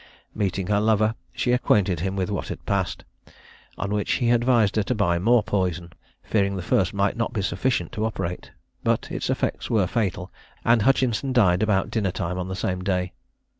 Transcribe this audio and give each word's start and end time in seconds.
Meeting 0.33 0.65
her 0.65 0.79
lover, 0.79 1.13
she 1.31 1.51
acquainted 1.51 1.99
him 1.99 2.15
with 2.15 2.31
what 2.31 2.47
had 2.47 2.65
passed; 2.65 3.05
on 3.77 3.91
which 3.93 4.13
he 4.13 4.31
advised 4.31 4.75
her 4.77 4.81
to 4.81 4.95
buy 4.95 5.19
more 5.19 5.43
poison, 5.43 5.93
fearing 6.23 6.55
the 6.55 6.63
first 6.63 6.91
might 6.91 7.15
not 7.15 7.33
be 7.33 7.41
sufficient 7.43 7.91
to 7.91 8.03
operate; 8.05 8.49
but 8.83 9.11
its 9.11 9.29
effects 9.29 9.69
were 9.69 9.85
fatal, 9.85 10.31
and 10.65 10.81
Hutchinson 10.81 11.33
died 11.33 11.61
about 11.61 11.91
dinner 11.91 12.09
time 12.09 12.39
on 12.39 12.47
the 12.47 12.55
same 12.55 12.83
day. 12.83 13.13